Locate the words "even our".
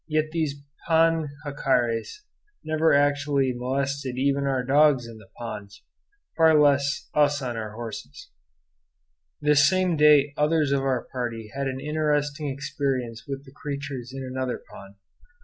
4.17-4.63